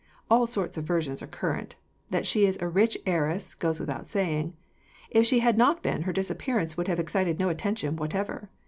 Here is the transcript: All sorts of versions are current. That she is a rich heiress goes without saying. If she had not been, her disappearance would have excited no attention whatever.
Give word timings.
All 0.31 0.47
sorts 0.47 0.79
of 0.79 0.83
versions 0.83 1.21
are 1.21 1.27
current. 1.27 1.75
That 2.09 2.25
she 2.25 2.47
is 2.47 2.57
a 2.59 2.67
rich 2.67 2.97
heiress 3.05 3.53
goes 3.53 3.79
without 3.79 4.07
saying. 4.07 4.53
If 5.11 5.27
she 5.27 5.41
had 5.41 5.59
not 5.59 5.83
been, 5.83 6.01
her 6.09 6.11
disappearance 6.11 6.75
would 6.75 6.87
have 6.87 6.99
excited 6.99 7.37
no 7.37 7.49
attention 7.49 7.95
whatever. 7.97 8.49